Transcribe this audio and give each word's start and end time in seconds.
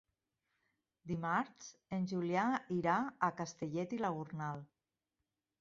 Dimarts 1.11 1.67
en 1.99 2.09
Julià 2.13 2.45
irà 2.79 2.97
a 3.29 3.33
Castellet 3.43 3.95
i 3.99 4.03
la 4.07 4.15
Gornal. 4.19 4.69